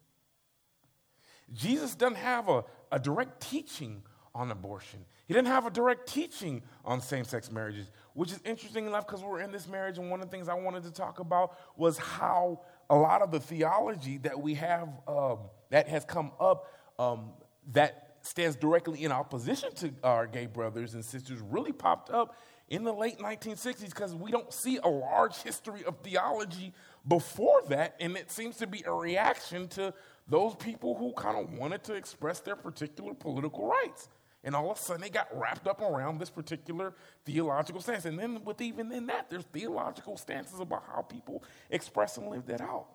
[1.53, 4.03] Jesus doesn't have a, a direct teaching
[4.35, 5.05] on abortion.
[5.27, 9.23] He didn't have a direct teaching on same sex marriages, which is interesting enough because
[9.23, 9.99] we're in this marriage.
[9.99, 12.61] And one of the things I wanted to talk about was how
[12.91, 15.39] a lot of the theology that we have um,
[15.71, 17.31] that has come up um,
[17.73, 22.37] that stands directly in opposition to our gay brothers and sisters really popped up
[22.69, 26.73] in the late 1960s because we don't see a large history of theology
[27.07, 27.95] before that.
[28.01, 29.93] And it seems to be a reaction to
[30.27, 34.09] those people who kind of wanted to express their particular political rights.
[34.43, 38.05] And all of a sudden, they got wrapped up around this particular theological stance.
[38.05, 42.45] And then, with even in that, there's theological stances about how people express and live
[42.47, 42.87] that out.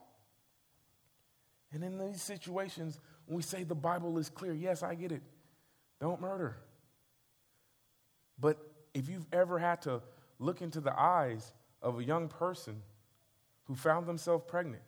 [1.72, 5.22] And in these situations, when we say the Bible is clear, yes, I get it.
[6.02, 6.58] Don't murder.
[8.39, 8.58] But
[8.96, 10.02] if you've ever had to
[10.39, 12.82] look into the eyes of a young person
[13.65, 14.82] who found themselves pregnant,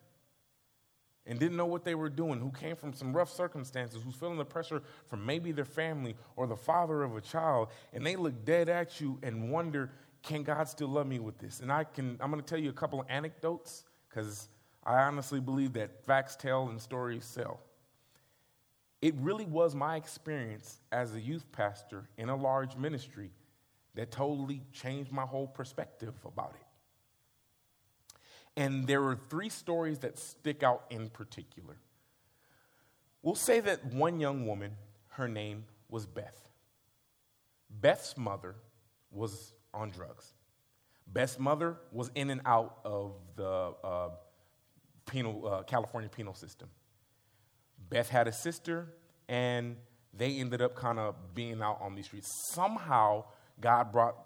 [1.24, 4.38] and didn't know what they were doing, who came from some rough circumstances, who's feeling
[4.38, 8.44] the pressure from maybe their family or the father of a child, and they look
[8.44, 9.92] dead at you and wonder,
[10.24, 11.60] can God still love me with this?
[11.60, 14.48] And I can, I'm going to tell you a couple of anecdotes because
[14.84, 17.60] I honestly believe that facts tell and stories sell.
[19.02, 23.32] It really was my experience as a youth pastor in a large ministry
[23.96, 26.66] that totally changed my whole perspective about it.
[28.56, 31.76] And there were three stories that stick out in particular.
[33.22, 34.76] We'll say that one young woman,
[35.10, 36.48] her name was Beth.
[37.68, 38.54] Beth's mother
[39.10, 40.32] was on drugs.
[41.06, 44.10] Beth's mother was in and out of the uh,
[45.06, 46.68] penal, uh, California penal system.
[47.92, 48.94] Beth had a sister,
[49.28, 49.76] and
[50.14, 52.32] they ended up kind of being out on these streets.
[52.52, 53.24] Somehow,
[53.60, 54.16] God brought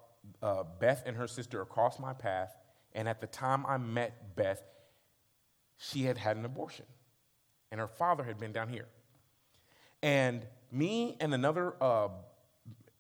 [0.43, 2.57] uh, Beth and her sister across my path,
[2.93, 4.63] and at the time I met Beth,
[5.79, 6.87] she had had an abortion.
[7.73, 8.87] And her father had been down here.
[10.03, 12.09] And me and another uh,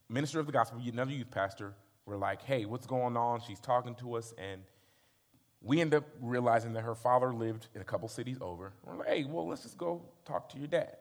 [0.09, 1.75] minister of the gospel, another youth pastor,
[2.05, 3.41] were like, hey, what's going on?
[3.41, 4.35] She's talking to us.
[4.37, 4.63] And
[5.62, 8.73] we end up realizing that her father lived in a couple cities over.
[8.85, 10.97] We're like, hey, well, let's just go talk to your dad.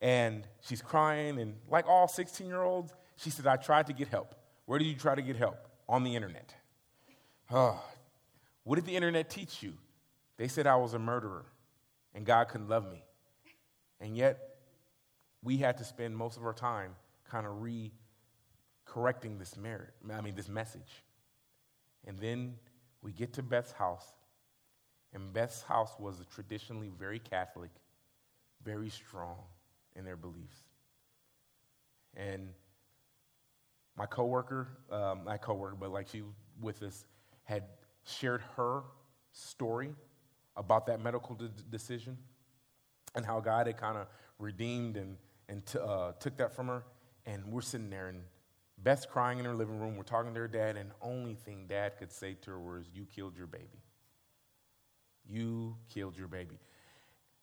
[0.00, 1.38] And she's crying.
[1.38, 4.34] And like all 16 year olds, she said, I tried to get help.
[4.66, 5.68] Where did you try to get help?
[5.88, 6.54] On the internet.
[7.50, 7.82] Oh,
[8.64, 9.74] what did the internet teach you?
[10.36, 11.44] They said I was a murderer
[12.14, 13.04] and God couldn't love me.
[14.00, 14.38] And yet,
[15.42, 16.94] we had to spend most of our time
[17.30, 17.92] kind of re
[18.86, 21.04] correcting this merit, I mean, this message.
[22.06, 22.54] And then
[23.02, 24.12] we get to Beth's house,
[25.12, 27.70] and Beth's house was traditionally very Catholic,
[28.62, 29.38] very strong
[29.96, 30.62] in their beliefs.
[32.16, 32.48] And
[33.96, 36.22] my coworker, um, not coworker, but like she
[36.60, 37.04] with us,
[37.44, 37.64] had
[38.04, 38.82] shared her
[39.32, 39.94] story
[40.56, 42.18] about that medical de- decision
[43.14, 44.06] and how God had kind of
[44.38, 45.16] redeemed and,
[45.48, 46.84] and t- uh, took that from her.
[47.26, 48.22] And we're sitting there, and
[48.82, 49.96] Beth's crying in her living room.
[49.96, 52.86] We're talking to her dad, and the only thing dad could say to her was,
[52.92, 53.82] You killed your baby.
[55.28, 56.58] You killed your baby.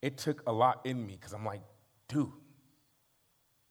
[0.01, 1.61] It took a lot in me because I'm like,
[2.07, 2.31] dude,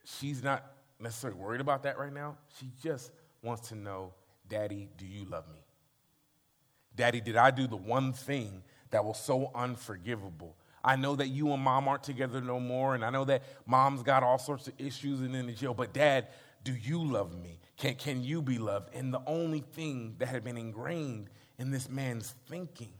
[0.04, 0.64] she's not
[0.98, 2.36] necessarily worried about that right now.
[2.58, 4.14] She just wants to know,
[4.48, 5.64] Daddy, do you love me?
[6.94, 10.56] Daddy, did I do the one thing that was so unforgivable?
[10.82, 14.02] I know that you and mom aren't together no more, and I know that mom's
[14.02, 16.28] got all sorts of issues and in the jail, but dad,
[16.66, 17.60] do you love me?
[17.76, 18.92] Can, can you be loved?
[18.92, 22.92] And the only thing that had been ingrained in this man's thinking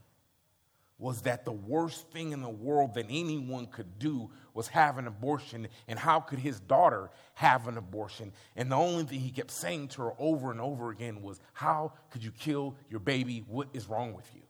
[0.99, 5.09] was that the worst thing in the world that anyone could do was have an
[5.09, 8.33] abortion, and how could his daughter have an abortion?
[8.55, 11.93] And the only thing he kept saying to her over and over again was, How
[12.11, 13.45] could you kill your baby?
[13.49, 14.43] What is wrong with you?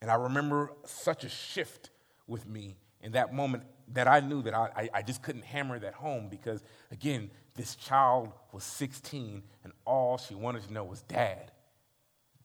[0.00, 1.90] And I remember such a shift
[2.26, 5.94] with me in that moment that I knew that I, I just couldn't hammer that
[5.94, 11.52] home because, again, this child was 16 and all she wanted to know was, Dad,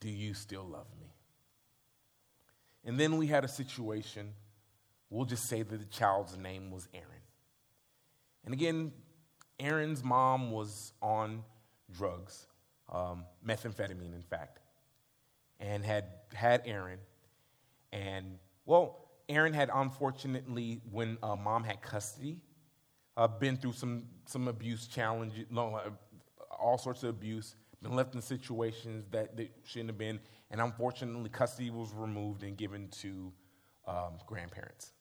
[0.00, 1.12] do you still love me?
[2.84, 4.34] And then we had a situation,
[5.10, 7.06] we'll just say that the child's name was Aaron.
[8.44, 8.92] And again,
[9.58, 11.42] Aaron's mom was on
[11.90, 12.46] drugs,
[12.90, 14.60] um, methamphetamine, in fact,
[15.60, 16.98] and had had Aaron.
[17.92, 22.40] And, well, Aaron had unfortunately, when uh, mom had custody,
[23.16, 25.90] uh, been through some, some abuse challenges, uh,
[26.58, 30.18] all sorts of abuse, been left in situations that they shouldn't have been,
[30.50, 33.32] and unfortunately, custody was removed and given to
[33.86, 34.92] um, grandparents.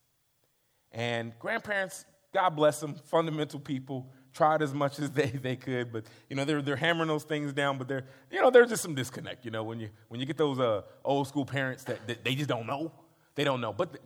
[0.92, 6.06] And grandparents, God bless them, fundamental people, tried as much as they, they could, but
[6.30, 7.78] you know they're, they're hammering those things down.
[7.78, 9.44] But they're you know there's just some disconnect.
[9.46, 12.36] You know when you when you get those uh, old school parents that, that, they
[12.36, 12.92] just don't know,
[13.36, 13.74] they don't know.
[13.74, 13.98] But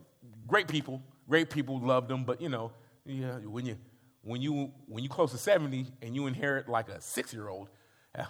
[0.52, 2.26] great people, great people loved them.
[2.26, 2.72] But you know
[3.04, 3.76] yeah when you
[4.22, 7.70] when you when you close to 70 and you inherit like a six year old,
[8.18, 8.26] uh,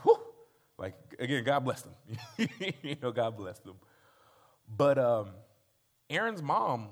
[0.77, 1.93] like again, God bless them.
[2.83, 3.75] you know, God bless them.
[4.69, 5.31] But um,
[6.09, 6.89] Aaron's mom,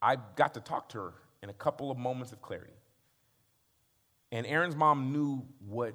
[0.00, 2.72] I got to talk to her in a couple of moments of clarity.
[4.32, 5.94] And Aaron's mom knew what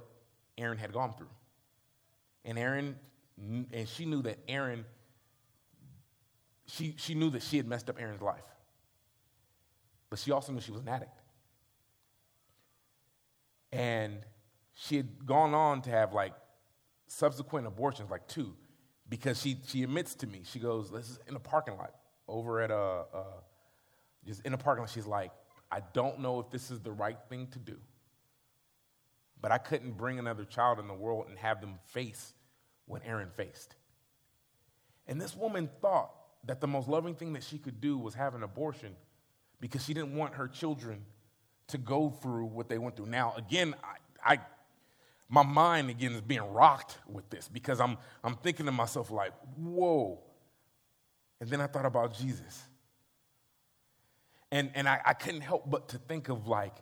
[0.58, 1.30] Aaron had gone through.
[2.46, 2.96] And Aaron,
[3.74, 4.86] and she knew that Aaron,
[6.68, 8.44] she, she knew that she had messed up Aaron's life.
[10.10, 11.20] But she also knew she was an addict.
[13.72, 14.20] And
[14.74, 16.34] she had gone on to have like
[17.08, 18.54] subsequent abortions, like two,
[19.10, 21.94] because she, she admits to me, she goes, This is in a parking lot
[22.28, 23.26] over at a, a
[24.26, 24.90] just in a parking lot.
[24.90, 25.32] She's like,
[25.72, 27.78] I don't know if this is the right thing to do,
[29.42, 32.34] but I couldn't bring another child in the world and have them face
[32.86, 33.76] what Aaron faced.
[35.08, 36.12] And this woman thought
[36.46, 38.96] that the most loving thing that she could do was have an abortion
[39.60, 41.06] because she didn't want her children
[41.68, 43.08] to go through what they went through.
[43.08, 43.76] Now, again,
[44.24, 44.40] I, I
[45.30, 49.34] my mind again is being rocked with this because I'm, I'm thinking to myself, like,
[49.58, 50.20] whoa.
[51.42, 52.64] And then I thought about Jesus.
[54.52, 56.74] And, and I, I couldn't help but to think of like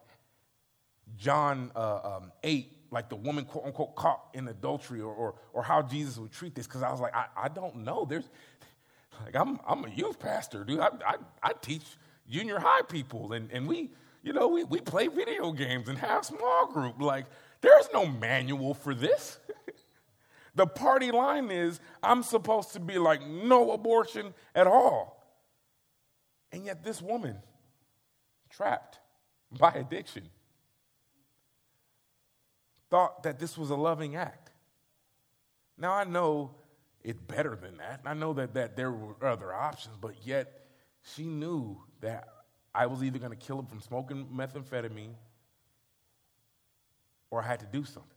[1.17, 5.63] John uh, um, 8, like the woman, quote unquote, caught in adultery, or, or, or
[5.63, 6.67] how Jesus would treat this.
[6.67, 8.05] Because I was like, I, I don't know.
[8.07, 8.29] There's,
[9.23, 10.79] like, I'm, I'm a youth pastor, dude.
[10.79, 11.83] I, I, I teach
[12.29, 13.91] junior high people, and, and we,
[14.23, 17.01] you know, we, we play video games and have small group.
[17.01, 17.25] Like,
[17.61, 19.39] there's no manual for this.
[20.55, 25.23] the party line is I'm supposed to be like, no abortion at all.
[26.51, 27.37] And yet, this woman,
[28.49, 28.99] trapped
[29.51, 30.29] by addiction,
[32.89, 34.51] thought that this was a loving act.
[35.77, 36.51] Now, I know
[37.03, 38.01] it's better than that.
[38.05, 40.64] I know that, that there were other options, but yet
[41.13, 42.27] she knew that
[42.73, 45.13] I was either going to kill him from smoking methamphetamine
[47.29, 48.11] or I had to do something.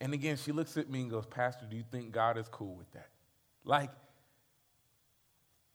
[0.00, 2.74] And again, she looks at me and goes, Pastor, do you think God is cool
[2.76, 3.08] with that?
[3.64, 3.90] Like,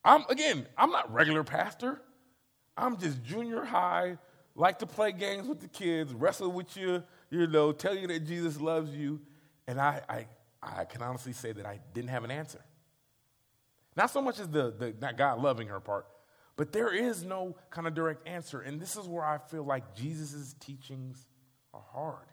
[0.05, 2.01] I'm, again, I'm not regular pastor.
[2.77, 4.17] I'm just junior high,
[4.55, 8.25] like to play games with the kids, wrestle with you, you know, tell you that
[8.25, 9.19] Jesus loves you.
[9.67, 10.27] And I, I,
[10.61, 12.61] I can honestly say that I didn't have an answer.
[13.95, 16.07] Not so much as the, the God loving her part,
[16.55, 18.61] but there is no kind of direct answer.
[18.61, 21.27] And this is where I feel like Jesus' teachings
[21.73, 22.27] are hard.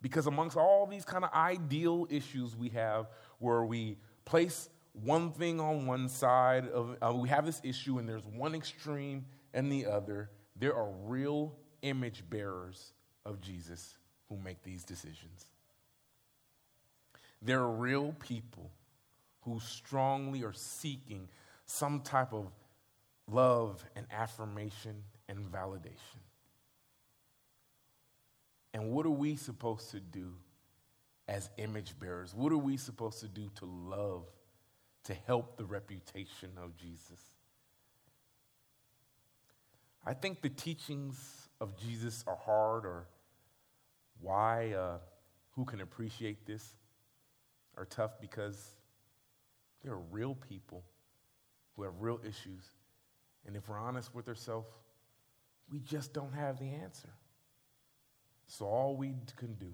[0.00, 3.08] Because amongst all these kind of ideal issues we have
[3.40, 8.08] where we place one thing on one side of uh, we have this issue and
[8.08, 9.24] there's one extreme
[9.54, 12.92] and the other, there are real image bearers
[13.24, 13.96] of Jesus
[14.28, 15.46] who make these decisions.
[17.40, 18.70] There are real people
[19.48, 21.28] who strongly are seeking
[21.64, 22.46] some type of
[23.30, 26.20] love and affirmation and validation.
[28.74, 30.34] And what are we supposed to do
[31.26, 32.34] as image bearers?
[32.34, 34.24] What are we supposed to do to love,
[35.04, 37.20] to help the reputation of Jesus?
[40.06, 43.06] I think the teachings of Jesus are hard, or
[44.20, 44.98] why, uh,
[45.52, 46.74] who can appreciate this,
[47.76, 48.77] are tough because
[49.82, 50.82] there are real people
[51.76, 52.64] who have real issues.
[53.46, 54.68] And if we're honest with ourselves,
[55.70, 57.10] we just don't have the answer.
[58.46, 59.72] So all we can do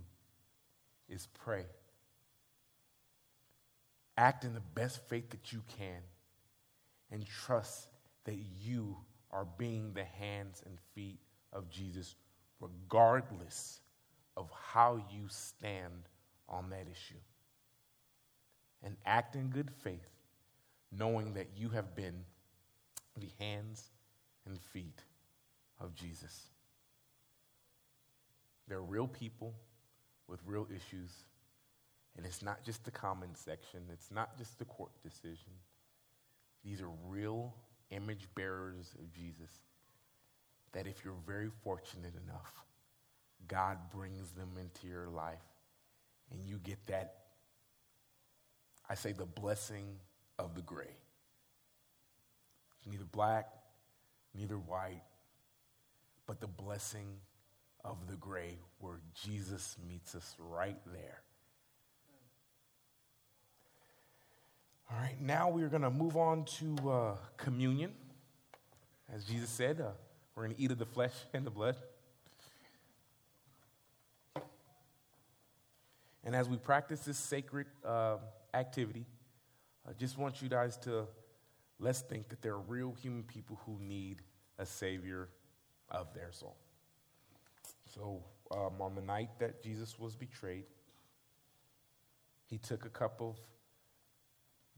[1.09, 1.65] is pray.
[4.17, 6.03] Act in the best faith that you can
[7.11, 7.89] and trust
[8.25, 8.97] that you
[9.31, 11.19] are being the hands and feet
[11.53, 12.15] of Jesus,
[12.61, 13.81] regardless
[14.37, 16.09] of how you stand
[16.49, 17.21] on that issue.
[18.85, 20.07] And act in good faith
[20.97, 22.25] knowing that you have been
[23.19, 23.91] the hands
[24.47, 25.01] and feet
[25.81, 26.47] of Jesus.
[28.69, 29.55] They're real people
[30.29, 31.11] with real issues.
[32.17, 35.53] And it's not just the comment section, it's not just the court decision.
[36.65, 37.55] These are real
[37.91, 39.51] image bearers of Jesus.
[40.73, 42.53] That if you're very fortunate enough,
[43.49, 45.43] God brings them into your life
[46.31, 47.24] and you get that,
[48.89, 49.97] I say, the blessing
[50.39, 50.97] of the gray.
[52.87, 53.49] neither black,
[54.35, 55.03] neither white,
[56.27, 57.07] but the blessing
[57.85, 61.21] of the gray where Jesus meets us right there.
[64.91, 67.93] All right, now we're going to move on to uh, communion.
[69.13, 69.91] As Jesus said, uh,
[70.35, 71.77] we're going to eat of the flesh and the blood.
[76.25, 78.17] And as we practice this sacred uh,
[78.55, 79.07] activity,
[79.89, 81.07] I just want you guys to
[81.79, 84.23] let's think that there are real human people who need
[84.59, 85.29] a Savior
[85.91, 86.57] of their soul.
[87.95, 90.65] So, um, on the night that Jesus was betrayed,
[92.47, 93.37] he took a cup of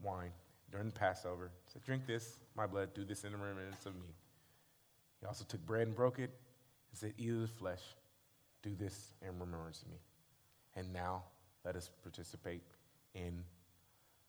[0.03, 0.33] wine
[0.71, 1.51] during the Passover.
[1.73, 4.15] Said, Drink this, my blood, do this in remembrance of me.
[5.21, 6.31] He also took bread and broke it
[6.91, 7.83] and said, Eat of the flesh,
[8.63, 9.99] do this in remembrance of me.
[10.75, 11.25] And now
[11.65, 12.63] let us participate
[13.15, 13.43] in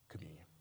[0.08, 0.57] communion.